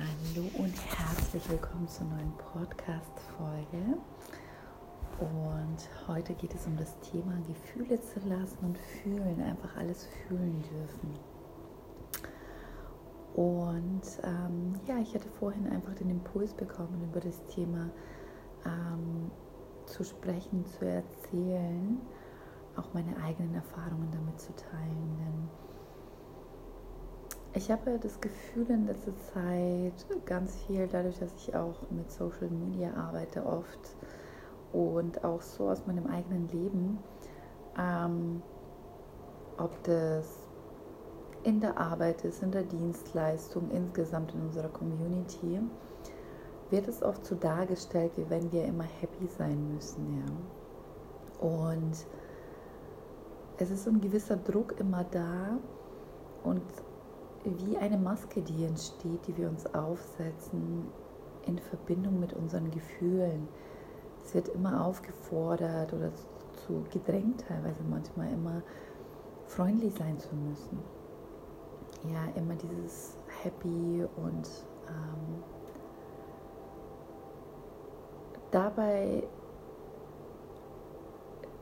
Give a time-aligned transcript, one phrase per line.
[0.00, 3.98] Hallo und herzlich willkommen zur neuen Podcast-Folge.
[5.18, 10.64] Und heute geht es um das Thema Gefühle zu lassen und fühlen, einfach alles fühlen
[10.72, 11.18] dürfen.
[13.34, 17.90] Und ähm, ja, ich hatte vorhin einfach den Impuls bekommen, über das Thema
[18.64, 19.30] ähm,
[19.84, 22.00] zu sprechen, zu erzählen,
[22.76, 25.18] auch meine eigenen Erfahrungen damit zu teilen.
[25.18, 25.48] Denn
[27.52, 32.48] ich habe das Gefühl in letzter Zeit ganz viel, dadurch, dass ich auch mit Social
[32.48, 33.96] Media arbeite oft
[34.72, 36.98] und auch so aus meinem eigenen Leben,
[37.76, 38.42] ähm,
[39.58, 40.26] ob das
[41.42, 45.60] in der Arbeit ist, in der Dienstleistung, insgesamt in unserer Community,
[46.70, 50.22] wird es oft so dargestellt, wie wenn wir immer happy sein müssen.
[50.22, 51.46] Ja?
[51.46, 52.06] Und
[53.58, 55.58] es ist so ein gewisser Druck immer da
[56.44, 56.62] und
[57.44, 60.86] wie eine Maske, die entsteht, die wir uns aufsetzen
[61.46, 63.48] in Verbindung mit unseren Gefühlen.
[64.24, 66.12] Es wird immer aufgefordert oder
[66.66, 68.62] zu gedrängt, teilweise manchmal immer
[69.46, 70.78] freundlich sein zu müssen.
[72.12, 74.48] Ja, immer dieses Happy und
[74.88, 75.42] ähm,
[78.50, 79.22] dabei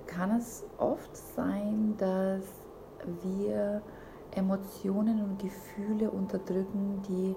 [0.06, 2.44] kann es oft sein, dass
[3.22, 3.82] wir
[4.38, 7.36] Emotionen und Gefühle unterdrücken, die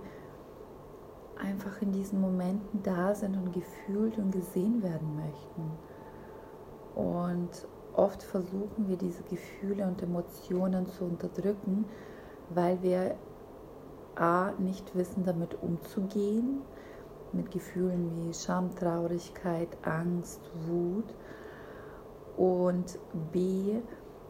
[1.37, 5.71] einfach in diesen Momenten da sind und gefühlt und gesehen werden möchten.
[6.95, 11.85] Und oft versuchen wir diese Gefühle und Emotionen zu unterdrücken,
[12.49, 13.15] weil wir
[14.15, 16.61] a nicht wissen, damit umzugehen,
[17.33, 21.15] mit Gefühlen wie Scham, Traurigkeit, Angst, Wut
[22.37, 22.99] und
[23.31, 23.81] b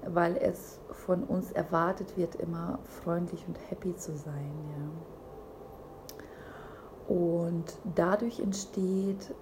[0.07, 4.51] weil es von uns erwartet wird, immer freundlich und happy zu sein.
[7.07, 7.15] Ja.
[7.15, 9.33] Und dadurch entsteht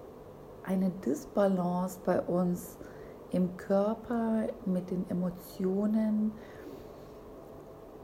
[0.64, 2.78] eine Disbalance bei uns
[3.32, 6.32] im Körper mit den Emotionen.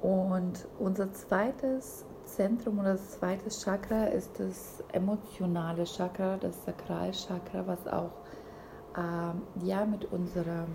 [0.02, 7.88] Und unser zweites Zentrum oder das zweite Chakra ist das emotionale Chakra, das Sakralchakra, was
[7.88, 8.12] auch
[8.96, 10.66] äh, ja mit unserer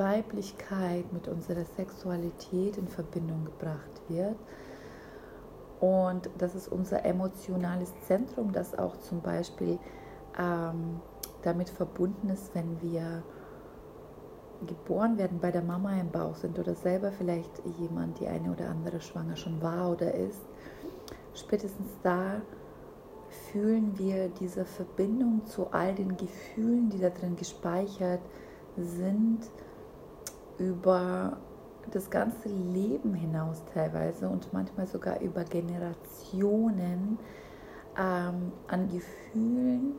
[0.00, 4.36] Weiblichkeit, mit unserer Sexualität in Verbindung gebracht wird.
[5.78, 9.78] Und das ist unser emotionales Zentrum, das auch zum Beispiel
[10.38, 11.00] ähm,
[11.42, 13.22] damit verbunden ist, wenn wir
[14.66, 18.68] geboren werden, bei der Mama im Bauch sind oder selber vielleicht jemand, die eine oder
[18.68, 20.42] andere schwanger schon war oder ist.
[21.34, 22.42] Spätestens da
[23.50, 28.20] fühlen wir diese Verbindung zu all den Gefühlen, die da drin gespeichert
[28.76, 29.50] sind
[30.60, 31.38] über
[31.90, 37.18] das ganze Leben hinaus teilweise und manchmal sogar über Generationen
[37.98, 39.94] ähm, an Gefühlen,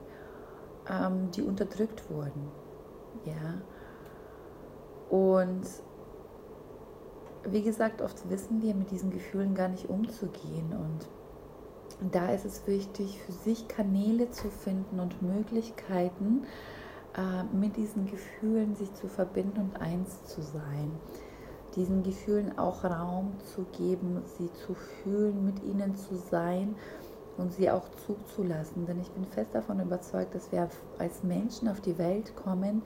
[0.89, 2.47] ähm, die unterdrückt wurden.
[3.25, 3.61] Ja.
[5.09, 5.63] Und
[7.49, 10.73] wie gesagt, oft wissen wir mit diesen Gefühlen gar nicht umzugehen.
[10.73, 16.43] Und da ist es wichtig, für sich Kanäle zu finden und Möglichkeiten,
[17.15, 20.91] äh, mit diesen Gefühlen sich zu verbinden und eins zu sein.
[21.75, 26.75] Diesen Gefühlen auch Raum zu geben, sie zu fühlen, mit ihnen zu sein
[27.37, 28.85] und sie auch zuzulassen.
[28.85, 30.69] Denn ich bin fest davon überzeugt, dass wir
[30.99, 32.81] als Menschen auf die Welt kommen,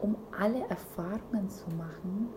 [0.00, 2.28] um alle Erfahrungen zu machen,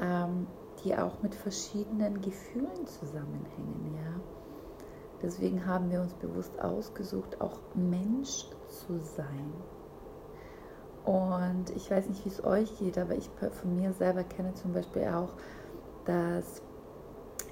[0.00, 0.46] ähm,
[0.84, 3.94] die auch mit verschiedenen Gefühlen zusammenhängen.
[3.96, 4.20] Ja?
[5.22, 9.52] Deswegen haben wir uns bewusst ausgesucht, auch Mensch zu sein.
[11.04, 14.72] Und ich weiß nicht, wie es euch geht, aber ich von mir selber kenne zum
[14.72, 15.30] Beispiel auch,
[16.04, 16.62] dass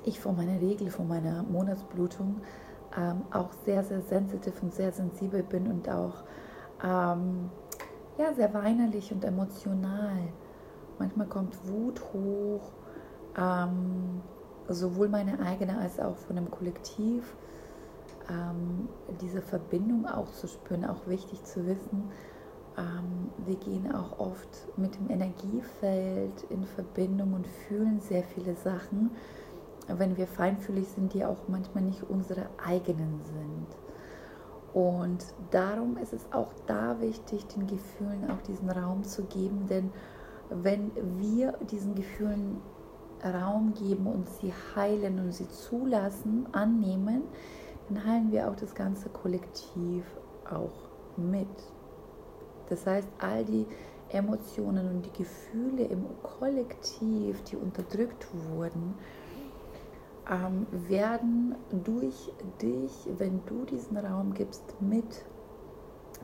[0.05, 2.41] ich von meiner Regel, von meiner Monatsblutung
[2.97, 6.22] ähm, auch sehr, sehr sensitiv und sehr sensibel bin und auch
[6.83, 7.50] ähm,
[8.19, 10.19] ja, sehr weinerlich und emotional.
[10.99, 12.72] Manchmal kommt Wut hoch,
[13.37, 14.21] ähm,
[14.69, 17.34] sowohl meine eigene als auch von dem Kollektiv.
[18.28, 18.88] Ähm,
[19.20, 22.11] diese Verbindung auch zu spüren, auch wichtig zu wissen,
[22.79, 23.09] ähm,
[23.50, 29.11] wir gehen auch oft mit dem Energiefeld in Verbindung und fühlen sehr viele Sachen,
[29.88, 33.67] wenn wir feinfühlig sind, die auch manchmal nicht unsere eigenen sind.
[34.73, 39.91] Und darum ist es auch da wichtig, den Gefühlen auch diesen Raum zu geben, denn
[40.49, 42.58] wenn wir diesen Gefühlen
[43.25, 47.23] Raum geben und sie heilen und sie zulassen, annehmen,
[47.88, 50.05] dann heilen wir auch das ganze Kollektiv
[50.49, 51.49] auch mit.
[52.70, 53.67] Das heißt, all die
[54.08, 58.94] Emotionen und die Gefühle im Kollektiv, die unterdrückt wurden,
[60.31, 62.32] ähm, werden durch
[62.62, 65.25] dich, wenn du diesen Raum gibst, mit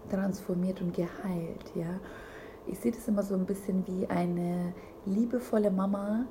[0.09, 1.73] transformiert und geheilt.
[1.75, 2.01] Ja?
[2.67, 4.73] Ich sehe das immer so ein bisschen wie eine
[5.05, 6.27] liebevolle Mama,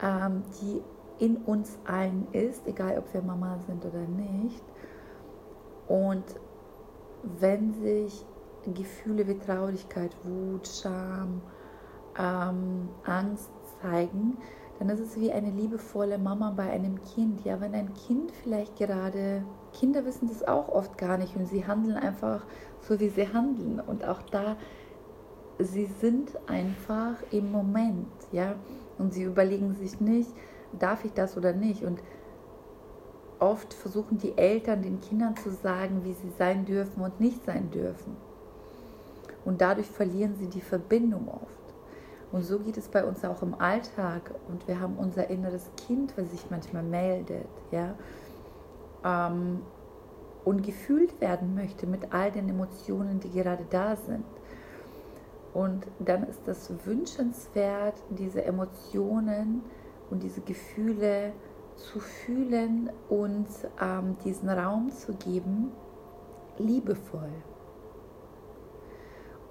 [0.00, 0.82] ähm, die
[1.24, 4.64] in uns allen ist, egal ob wir Mama sind oder nicht.
[5.86, 6.24] Und
[7.22, 8.24] wenn sich
[8.66, 11.40] Gefühle wie Traurigkeit, Wut, Scham,
[12.18, 13.50] ähm, Angst
[13.80, 14.36] zeigen,
[14.78, 17.44] dann ist es wie eine liebevolle Mama bei einem Kind.
[17.44, 21.66] Ja, wenn ein Kind vielleicht gerade, Kinder wissen das auch oft gar nicht und sie
[21.66, 22.44] handeln einfach
[22.80, 23.80] so, wie sie handeln.
[23.80, 24.56] Und auch da,
[25.58, 28.56] sie sind einfach im Moment, ja,
[28.98, 30.30] und sie überlegen sich nicht,
[30.78, 31.84] darf ich das oder nicht.
[31.84, 32.02] Und
[33.38, 37.70] oft versuchen die Eltern den Kindern zu sagen, wie sie sein dürfen und nicht sein
[37.70, 38.16] dürfen.
[39.44, 41.62] Und dadurch verlieren sie die Verbindung oft.
[42.30, 44.34] Und so geht es bei uns auch im Alltag.
[44.48, 47.94] Und wir haben unser inneres Kind, was sich manchmal meldet, ja,
[49.04, 49.60] ähm,
[50.44, 54.24] und gefühlt werden möchte mit all den Emotionen, die gerade da sind.
[55.54, 59.62] Und dann ist das wünschenswert, diese Emotionen
[60.10, 61.32] und diese Gefühle
[61.76, 63.46] zu fühlen und
[63.80, 65.72] ähm, diesen Raum zu geben,
[66.58, 67.30] liebevoll.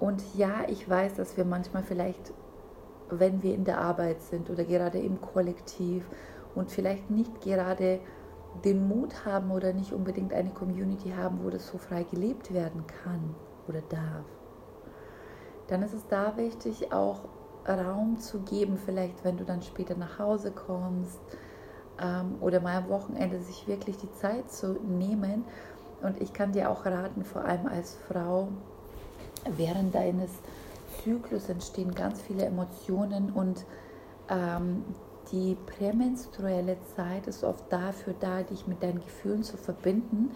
[0.02, 2.32] Und ja, ich weiß, dass wir manchmal vielleicht
[3.18, 6.08] wenn wir in der Arbeit sind oder gerade im Kollektiv
[6.54, 8.00] und vielleicht nicht gerade
[8.64, 12.84] den Mut haben oder nicht unbedingt eine Community haben, wo das so frei gelebt werden
[13.04, 13.34] kann
[13.68, 14.24] oder darf,
[15.68, 17.20] dann ist es da wichtig, auch
[17.66, 21.20] Raum zu geben, vielleicht wenn du dann später nach Hause kommst
[22.00, 25.44] ähm, oder mal am Wochenende sich wirklich die Zeit zu nehmen.
[26.02, 28.48] Und ich kann dir auch raten, vor allem als Frau,
[29.56, 30.30] während deines
[31.02, 33.64] Zyklus entstehen ganz viele Emotionen und
[34.28, 34.84] ähm,
[35.30, 40.32] die prämenstruelle Zeit ist oft dafür da, dich mit deinen Gefühlen zu verbinden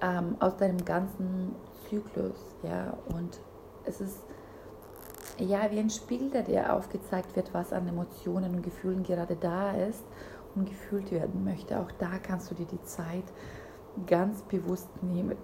[0.00, 1.54] ähm, aus deinem ganzen
[1.88, 2.36] Zyklus.
[2.62, 3.40] Ja, und
[3.84, 4.18] es ist
[5.38, 9.72] ja wie ein Spiegel, der dir aufgezeigt wird, was an Emotionen und Gefühlen gerade da
[9.72, 10.04] ist
[10.54, 11.78] und gefühlt werden möchte.
[11.80, 13.24] Auch da kannst du dir die Zeit
[14.06, 15.36] ganz bewusst nehmen,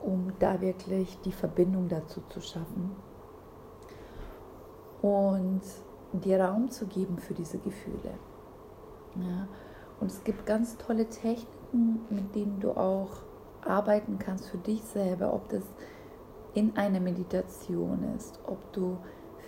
[0.00, 2.96] um da wirklich die Verbindung dazu zu schaffen
[5.02, 5.62] und
[6.12, 8.14] dir Raum zu geben für diese Gefühle.
[9.16, 9.48] Ja?
[10.00, 13.10] Und es gibt ganz tolle Techniken, mit denen du auch
[13.64, 15.64] arbeiten kannst für dich selber, ob das
[16.54, 18.96] in einer Meditation ist, ob du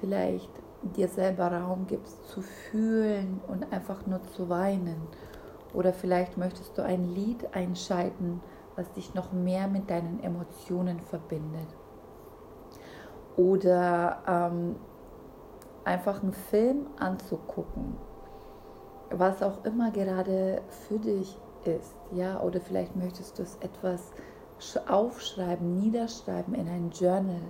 [0.00, 0.50] vielleicht
[0.82, 5.00] dir selber Raum gibst zu fühlen und einfach nur zu weinen.
[5.72, 8.40] Oder vielleicht möchtest du ein Lied einschalten,
[8.80, 11.68] was dich noch mehr mit deinen Emotionen verbindet.
[13.36, 14.76] Oder ähm,
[15.84, 17.96] einfach einen Film anzugucken,
[19.10, 24.12] was auch immer gerade für dich ist, ja, oder vielleicht möchtest du es etwas
[24.88, 27.42] aufschreiben, niederschreiben in ein Journal.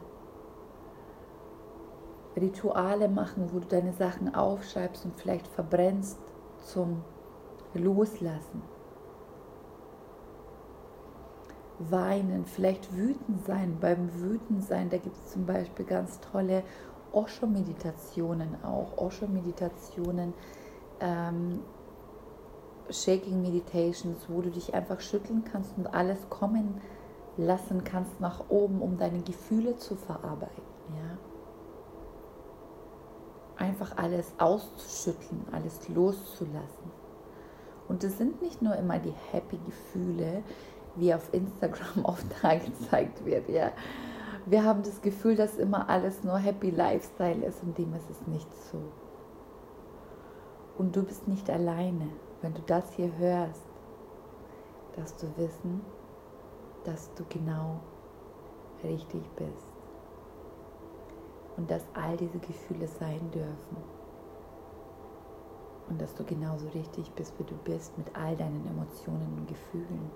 [2.37, 6.19] Rituale machen, wo du deine Sachen aufschreibst und vielleicht verbrennst
[6.59, 7.05] zum
[7.75, 8.62] Loslassen.
[11.88, 13.79] Weinen, vielleicht wütend sein.
[13.81, 16.62] Beim Wütend sein, da gibt es zum Beispiel ganz tolle
[17.12, 20.35] Osho-Meditationen auch, Osho-Meditationen,
[21.00, 21.61] ähm,
[22.91, 26.81] Shaking Meditations, wo du dich einfach schütteln kannst und alles kommen
[27.37, 30.62] lassen kannst nach oben, um deine Gefühle zu verarbeiten.
[30.97, 31.19] Ja?
[33.57, 36.90] Einfach alles auszuschütteln, alles loszulassen.
[37.88, 40.43] Und es sind nicht nur immer die happy Gefühle,
[40.97, 43.73] wie auf Instagram oft gezeigt wird, ja,
[44.47, 48.26] wir haben das Gefühl, dass immer alles nur Happy Lifestyle ist und dem ist es
[48.26, 48.82] nicht so.
[50.78, 52.09] Und du bist nicht alleine,
[52.40, 53.62] wenn du das hier hörst,
[54.97, 55.82] dass du wissen,
[56.85, 57.80] dass du genau
[58.82, 59.75] richtig bist
[61.56, 63.76] und dass all diese Gefühle sein dürfen
[65.90, 70.11] und dass du genauso richtig bist, wie du bist mit all deinen Emotionen und Gefühlen.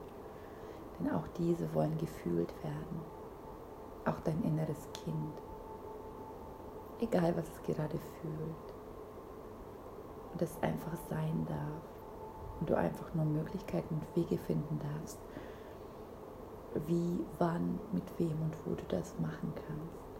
[0.98, 3.00] Denn auch diese wollen gefühlt werden
[4.06, 5.42] auch dein inneres Kind,
[7.00, 8.74] egal was es gerade fühlt.
[10.32, 11.82] Und es einfach sein darf
[12.60, 15.18] und du einfach nur Möglichkeiten und Wege finden darfst,
[16.86, 20.14] wie, wann, mit wem und wo du das machen kannst.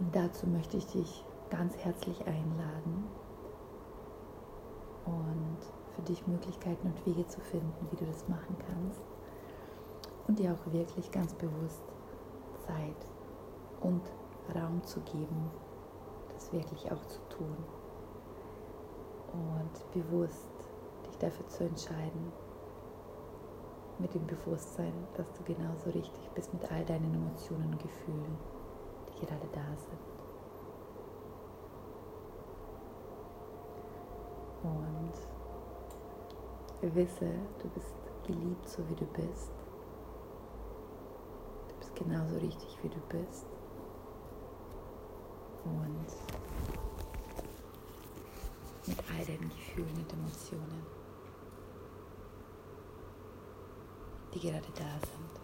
[0.00, 3.04] Und dazu möchte ich dich ganz herzlich einladen
[6.02, 9.00] für dich Möglichkeiten und Wege zu finden, wie du das machen kannst
[10.26, 11.82] und dir auch wirklich ganz bewusst
[12.66, 13.06] Zeit
[13.80, 14.02] und
[14.54, 15.50] Raum zu geben,
[16.34, 17.56] das wirklich auch zu tun
[19.32, 20.48] und bewusst
[21.20, 22.32] dafür zu entscheiden,
[23.98, 28.36] mit dem Bewusstsein, dass du genauso richtig bist mit all deinen Emotionen und Gefühlen,
[29.08, 30.00] die gerade da sind.
[34.64, 35.31] Und
[36.94, 37.30] wisse,
[37.62, 37.94] du bist
[38.26, 39.52] geliebt, so wie du bist.
[41.68, 43.46] Du bist genauso richtig, wie du bist.
[45.64, 46.06] Und
[48.86, 50.86] mit all deinen Gefühlen und Emotionen,
[54.34, 55.40] die gerade da sind.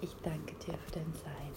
[0.00, 1.52] Ich danke dir für dein Sein.